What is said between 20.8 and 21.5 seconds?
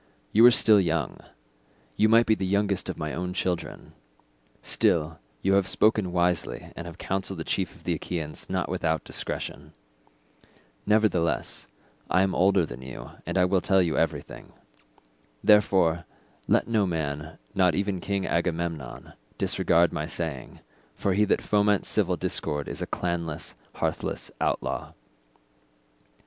for he that